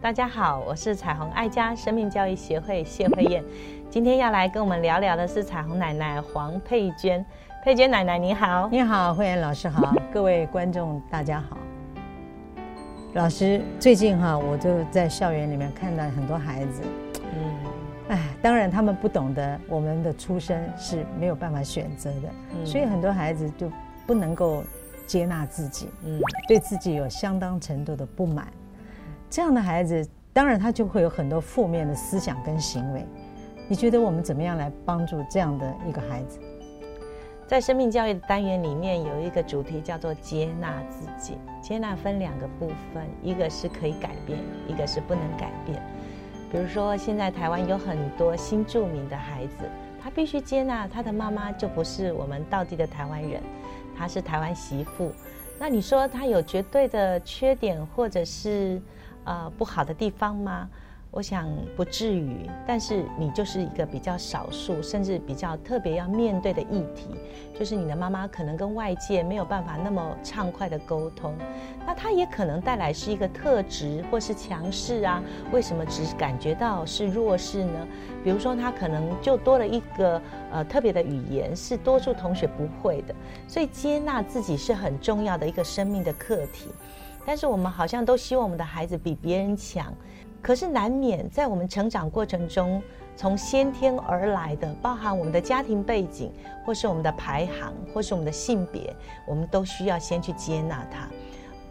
[0.00, 3.44] 大家好，我是彩虹爱家生命教育协会谢慧燕，
[3.90, 7.24] 今天要来跟我们聊聊的是彩虹奶奶黄佩娟。
[7.64, 11.58] 佩娟奶奶你好，你好，慧妍老师好， 各位观众大家好。
[13.14, 16.82] 老师，最近哈，我就在校园里面看到很多孩子，
[17.34, 17.56] 嗯，
[18.08, 23.70] 哎，当然他们不懂得我们的出生是没有办法选择的，所以很多孩子就
[24.06, 24.62] 不能够
[25.06, 28.46] 接纳自己，嗯，对自己有相当程度的不满。
[29.28, 33.04] 这样的孩子，当然他就会有很多负面的思想跟行为。
[33.68, 36.38] 你觉得我们怎么样来帮助这样的一个孩子？
[37.48, 41.38] 在生命教育的单元里面，有一个主题叫做接纳自己。
[41.60, 44.38] 接纳分两个部分，一个是可以改变，
[44.68, 45.82] 一个是不能改变。
[46.50, 49.68] 比如说，现在台湾有很多新住民的孩子，
[50.02, 53.42] 他必须接纳他的妈妈就不是我们道地的台湾人，
[53.96, 55.12] 他是台湾媳妇。
[55.58, 58.80] 那你说他有绝对的缺点，或者是？
[59.28, 60.68] 呃，不好的地方吗？
[61.16, 67.08] 我想不至于，但是你就是一个比较少数，甚至比较特别要面对的议题，
[67.58, 71.34] 就是你的妈妈可能跟外界没有办法那么畅快的沟通，
[71.86, 75.22] 那她也可能带来是一个特质或是强势啊？
[75.50, 77.88] 为什么只感觉到是弱势呢？
[78.22, 80.20] 比如说她可能就多了一个
[80.52, 83.14] 呃特别的语言，是多数同学不会的，
[83.48, 86.68] 所以接纳自己是很重要的一个生命的课题。
[87.26, 89.92] 但是我们好像都希望我们的孩子比别人强，
[90.40, 92.80] 可是难免在我们成长过程中，
[93.16, 96.32] 从先天而来的，包含我们的家庭背景，
[96.64, 98.94] 或是我们的排行，或是我们的性别，
[99.26, 101.08] 我们都需要先去接纳他。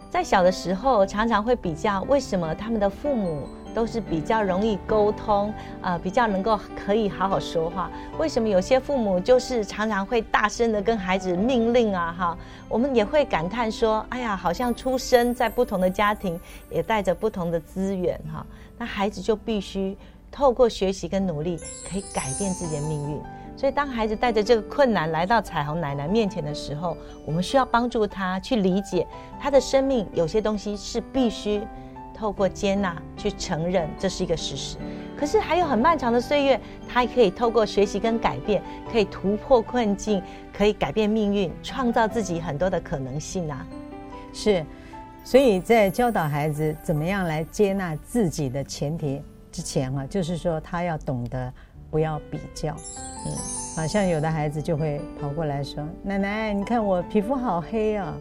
[0.10, 3.48] 在小的时候，常常会比较为什么他们的父母。
[3.76, 7.92] 都是比较容易沟通，呃，比较能够可以好好说话。
[8.18, 12.16] 为什么有些父母就是常常会大声的跟孩子命令啊？
[12.18, 12.38] 哈，
[12.70, 16.40] 我们也会感叹说，哎呀，好像出生在不同的家庭，
[16.72, 18.46] 也带着不同的资源哈。
[18.78, 19.98] 那孩子就必须
[20.32, 23.22] 透过学习跟努力，可以改变自己的命运。
[23.58, 26.96] 所以，当孩子带着这个困难来到彩虹奶奶面前的时候，
[27.26, 29.06] 我们需要帮助他去理解
[29.40, 31.62] 他的生命，有些东西是必须。
[32.16, 34.78] 透过接纳去承认这是一个事实，
[35.18, 43.68] 可是还有很漫长的岁月，他可以透过学习跟改变，可以突破困境，可以改变命运，创造自己很多的可能性啊！
[44.32, 44.66] 是，
[45.26, 49.22] 所以在教导孩子怎么样来接纳自己的前提
[49.52, 51.54] 之前啊，就是说他要懂得
[51.92, 52.76] 不要比较。
[53.26, 53.34] 嗯，
[53.76, 58.18] 好像有的孩子就会跑过来说：“奶奶，你看我皮肤好黑啊。”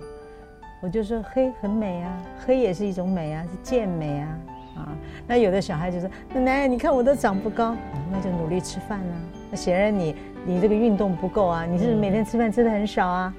[0.85, 4.39] 我就说黑很美啊，黑也是一种美啊，是健美啊，
[4.77, 4.89] 啊，
[5.27, 7.75] 那有的小孩就说奶奶，你看我都长不高，
[8.13, 9.17] 那就努力吃饭啊。
[9.51, 13.35] 那显然你你这个运动不够啊，你是每天吃饭吃的很少啊。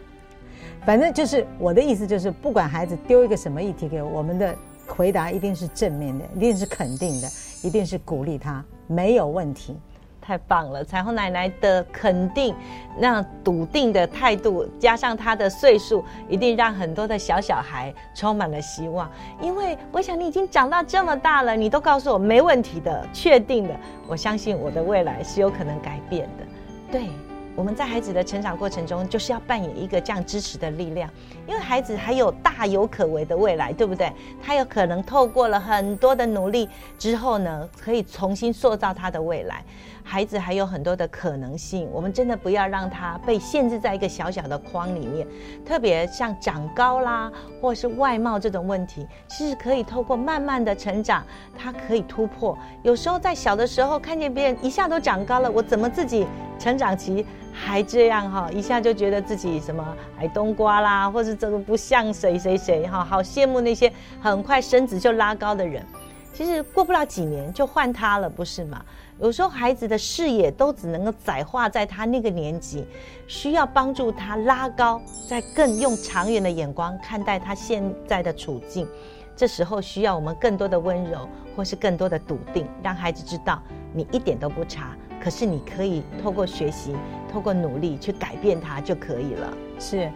[0.88, 4.56] 反正就是我的意思就是，不管孩子丢一个什么议题给我，我们的
[4.88, 7.28] 回答一定是正面的，一定是肯定的，
[7.62, 9.78] 一定是鼓励他，没有问题。
[10.26, 10.84] 太棒了！
[10.84, 12.56] 彩虹奶奶的肯定，
[12.98, 19.10] 那笃定的态度，加上她的岁数，一定让很多的小小孩充满了希望。
[19.40, 23.76] 因为我想你已经长到这么大了，你都告诉我没问题的、确定的，
[24.08, 26.46] 我相信我的未来是有可能改变的。
[26.92, 27.08] 对。
[27.56, 31.10] 我们在孩子的成长过程中，就是要扮演一个这样支持的力量，
[31.48, 34.12] 因为孩子还有大有可为的未来，对不对？
[34.44, 36.68] 他有可能透过了很多的努力
[37.00, 39.64] 之后呢，可以重新塑造他的未来。
[40.08, 45.26] 孩子还有很多的可能性，我们真的不要让他被限制在一个小小的框里面。
[45.66, 51.26] 特别像长高啦，或是外貌这种问题，其实可以透过慢慢的成长，
[51.58, 52.56] 他可以突破。
[52.84, 56.28] 有时候在小的时候看见别人一下都长高了，我怎么自己
[56.60, 57.26] 成长期？
[57.66, 59.84] 还这样哈，一下就觉得自己什么
[60.20, 65.84] 矮冬瓜啦，或是这个不像谁谁谁哈，好羡慕那些很快身子就拉高的人。
[66.32, 68.86] 其实过不了几年就换他了，不是吗？
[69.20, 72.86] 有时候孩子的视野都只能够窄化在他那个年纪，
[73.26, 78.88] 需要帮助他拉高，再更用长远的眼光看待他现在的处境。
[79.36, 83.62] 这时候需要我们更多的温柔，或是更多的笃定，让孩子知道
[83.92, 84.96] 你一点都不差。
[85.22, 86.96] 可是你可以透过学习，
[87.32, 89.54] 透过努力去改变他就可以了。
[89.80, 90.12] 是，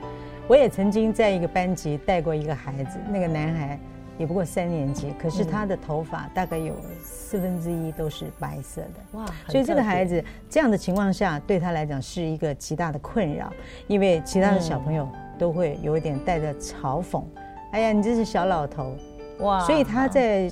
[0.48, 3.80] 我也曾经在一个班级带过一个孩子，那个男孩
[4.18, 9.20] 也不过三年级，可是他的头发大概有四分之一都是白色的。
[9.20, 9.26] 哇！
[9.48, 13.52] 所以这个孩子这样的情况下，对他来讲是一个极大的困扰，
[13.88, 15.08] 因为其他的小朋友
[15.38, 17.24] 都会有一点带着嘲讽
[17.72, 18.96] ：“哎呀，你这是小老头。”
[19.40, 19.62] 哇！
[19.66, 20.52] 所以他在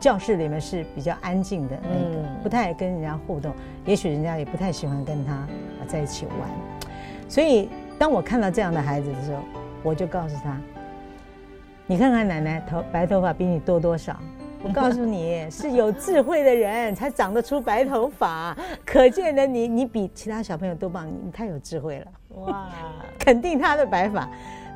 [0.00, 3.52] 教室里面是比较安静的那个，嗯不太跟人家互动，
[3.84, 5.48] 也许人家也不太喜欢跟他啊
[5.86, 6.48] 在一起玩。
[7.28, 7.68] 所以
[7.98, 9.42] 当我看到这样的孩子的时候，
[9.82, 10.56] 我就告诉他
[11.86, 14.16] ：“你看看奶奶头白头发比你多多少？”
[14.62, 22.06] 我告诉你，是有智慧的人才长得出白头发，可见的你，你比其他小朋友都棒，你你太有智慧了。
[22.40, 22.68] 哇，
[23.20, 24.28] 肯定他的白发。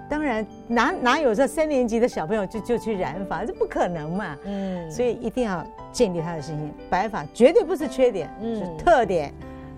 [0.08, 4.37] 当然，哪哪有说三年级的小朋友就就去染发，这不可能嘛。
[4.44, 9.32] 嗯，所以一定要建立他的信心，白发绝对不是缺点，嗯是特点。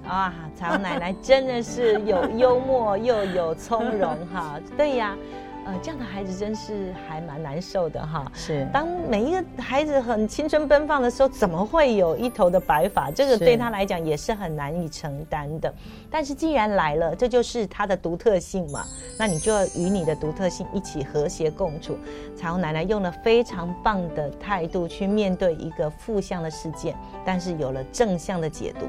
[0.06, 4.60] 啊，彩虹奶奶真的是有幽默又有从容哈。
[4.76, 5.16] 对呀，
[5.66, 8.30] 呃，这样的孩子真是还蛮难受的哈。
[8.34, 13.10] 是当每一个孩子很青春奔放的时候，怎么会有一头的白发？
[13.10, 15.72] 这个是对他来讲也是很难以承担的。
[16.10, 18.84] 但是既然来了，这就是他的独特性嘛，
[19.18, 21.96] 那你就要与你的独特性一起和谐共处。
[22.36, 26.94] 彩虹奶奶用了非常棒的态度去面对一个负向的事件，
[27.24, 28.86] 但是有了正向的解读。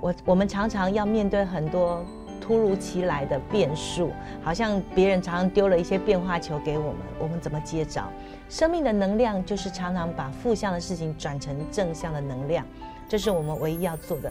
[0.00, 2.04] 我我们常常要面对很多
[2.42, 4.10] 突如其来的变数，
[4.42, 8.02] 好像别人常常丢了一些变化球给我们，我们怎么接着？
[8.48, 12.66] 生命的能量就是常常把负向的事情转成正向的能量，
[13.08, 14.30] 这是我们唯一要做的。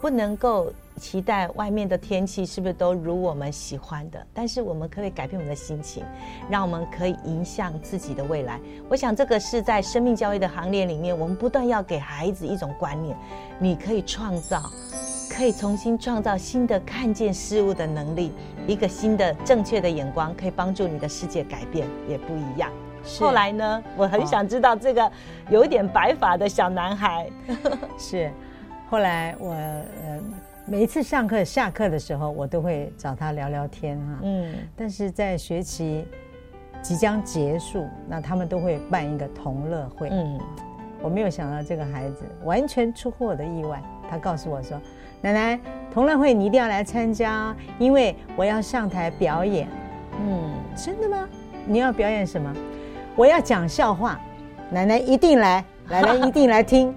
[0.00, 6.04] 不能够期待外面的天气是不是都如我们喜欢的，但是我们可以改变我们的心情，
[6.48, 8.60] 让我们可以影响自己的未来。
[8.88, 13.16] 我想这个是在生命教育的行列里面，我们不断要给孩子一种观念：
[13.58, 14.70] 你可以创造，
[15.38, 18.32] 可以重新创造新的看见事物的能力，
[18.66, 22.68] 一个新的正确的眼光，可以帮助你的世界改变，也不一样。
[23.04, 23.22] 是。
[23.22, 25.08] 后来呢，我很想知道这个
[25.48, 27.30] 有一点白发的小男孩，
[27.96, 28.28] 是，
[28.90, 30.20] 后来我呃
[30.66, 34.52] 每一次上课下课的时候，我都会找他聊聊天哈、嗯。
[34.74, 36.04] 但是在学期
[36.82, 40.08] 即将结束，那他们都会办一个同乐会。
[40.10, 40.36] 嗯。
[41.00, 43.80] 我没有想到这个孩子完全出乎我的意外，
[44.10, 44.76] 他告诉我说
[45.20, 45.60] ：“奶奶，
[45.92, 49.68] 同乐会你一定要来参加，因为我要上台表演。
[50.20, 51.28] 嗯，”真的吗？
[51.66, 52.52] 你要表演什么？
[53.16, 54.18] 我要讲笑话，
[54.70, 56.94] 奶奶一定来， 奶奶一定来听。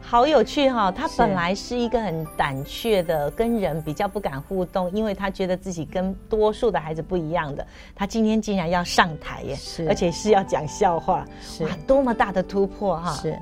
[0.00, 7.66] 好有趣哈、他本来是一个很胆怯的，跟人比较不敢互动，因为他觉得自己跟多数的孩子不一样的。
[7.94, 13.12] 他今天竟然要上台耶，是而且是要讲笑话，是哇，多么大的突破哈！
[13.20, 13.38] 是，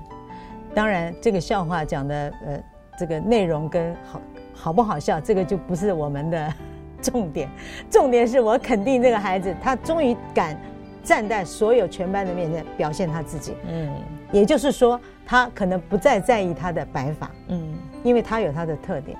[0.74, 2.60] 当然这个笑话讲的呃，
[2.98, 4.20] 这个内容跟好
[4.54, 6.54] 好不好笑，这个就不是我们的
[7.02, 7.48] 重点，
[7.90, 10.58] 重点是我肯定这个孩子，他终于敢
[11.02, 13.88] 站在所有全班的面前表现他自己，嗯
[14.32, 19.16] 也就是说，他可能不再在意他的白发，嗯因为他有他的特点。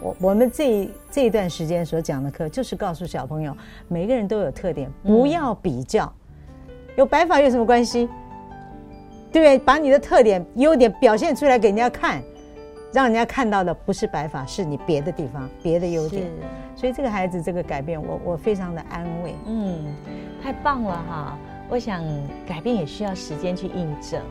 [0.00, 3.56] 我我们这一这一段时间所讲的课，就是告诉小朋友，
[3.88, 6.12] 每个人都有特点，不要比较。
[6.96, 8.08] 有白发有什么关系？
[9.32, 9.58] 对不对？
[9.58, 12.22] 把你的特点、优点表现出来给人家看，
[12.92, 16.30] 让人家看到的不是白发，是你别的地方、别的优点。
[16.74, 19.34] 所以这个孩子这个改变，我我非常的安慰。
[19.46, 19.84] 嗯，
[20.42, 21.38] 太棒了哈！
[21.68, 22.02] 我想
[22.46, 24.22] 改变也需要时间去印证。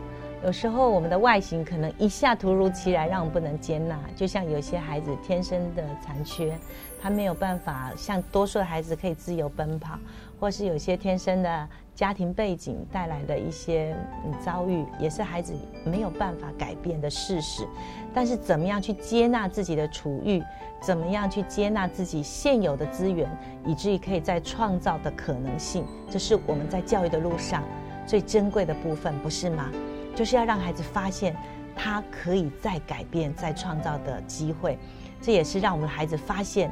[0.43, 3.99] 有时候我们的外形可能一下突如其来，让我们不能接纳。
[4.15, 6.57] 就像有些孩子天生的残缺，
[7.01, 9.99] 他没有办法像多数的孩子可以自由奔跑，
[10.39, 13.97] 或是有些天生的家庭背景带来的一些
[14.39, 15.51] 遭遇，也是孩子
[15.83, 17.67] 没有办法改变的事实。
[18.13, 20.39] 但是怎么样去接纳自己的处遇，
[20.79, 23.27] 怎么样去接纳自己现有的资源，
[23.65, 27.63] 以至于可以在创造的可能性，这是我们在教育的路上
[28.05, 29.71] 最珍贵的部分，不是吗？
[30.15, 31.35] 就是要让孩子发现
[31.75, 34.77] 他可以再改变、再创造的机会，
[35.19, 36.71] 这也是让我们的孩子发现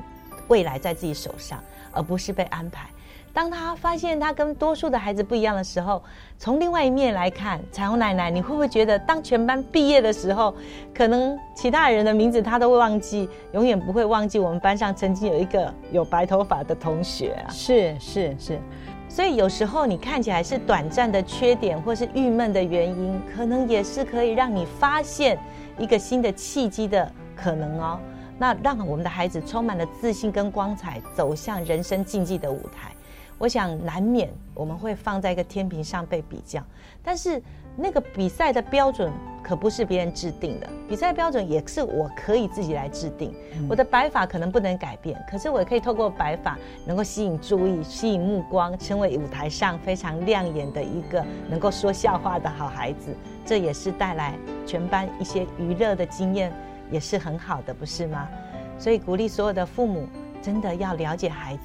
[0.50, 1.60] 未来在自己手上，
[1.92, 2.88] 而不是被安排。
[3.36, 6.02] 当他发现他跟多数的孩子不一样的时候，
[6.40, 10.56] 从另外一面来看，彩虹奶奶，你会不会觉得，当全班毕业的时候，
[10.94, 17.52] 可能其他人的名字他都会忘记，永远不会忘记我们班上曾经有一个有白头发的同学啊？
[17.52, 18.58] 是是是，
[19.10, 25.38] 所以有时候你看起来是短暂的缺点或是郁闷的原因，可能也是可以让你发现
[25.78, 28.00] 一个新的契机的可能哦。
[28.38, 32.95] 那让我们的孩子充满了自信跟光彩，走向人生竞技的舞台。
[33.38, 36.64] 我想难免我们会放在一个天平上被比较，
[37.04, 37.42] 但是
[37.76, 39.12] 那个比赛的标准
[39.44, 43.34] 可不是别人制定的，比赛标准也是我可以自己来制定。
[43.70, 53.14] 我的白发可能不能改变，可是我也可以透过白发能够吸引注意、吸引目光，成为舞台上非常亮眼的一个能够说笑话的好孩子。
[53.46, 54.34] 这也是带来
[54.66, 56.54] 全班一些娱乐的经验，
[56.90, 58.30] 也是很好的，不是吗？
[58.80, 60.08] 所以鼓励所有的父母
[60.46, 61.62] 真的要了解孩子。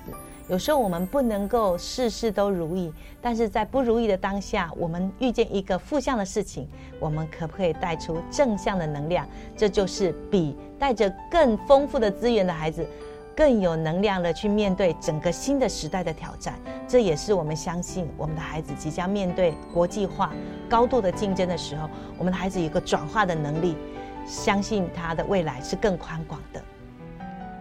[0.48, 6.66] 有时候我们不能够事事都如意，但是在不如意的当下，我们遇见一个负向的事情，
[6.98, 9.28] 我们可不可以带出正向的能量？
[9.54, 12.84] 这就是比带着更丰富的资源的孩子
[13.36, 16.54] 更有能量的去面对整个新的时代的挑战。
[16.88, 20.32] 这也是我们相信我们的孩子即将面对国际化
[20.68, 23.76] 高度的竞争的时候，我们的孩子有个转化的能力，
[24.26, 26.60] 相信他的未来是更宽广的。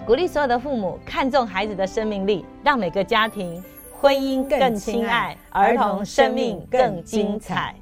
[0.10, 7.76] 鼓励所有的父母看重孩子的生命力让每个家庭婚姻更亲爱儿童生命更精彩。